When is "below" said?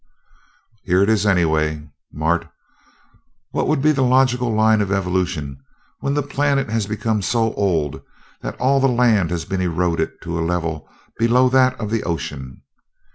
11.19-11.49